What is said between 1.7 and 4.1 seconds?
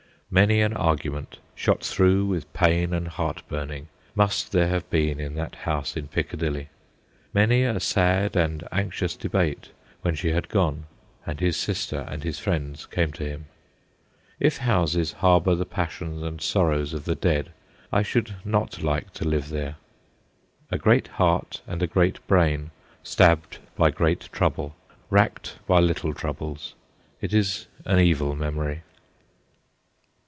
through with pain and heart burning,